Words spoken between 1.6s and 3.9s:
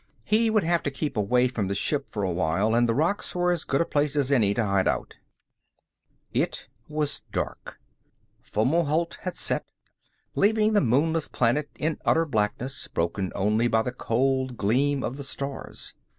the ship for a while, and the rocks were as good a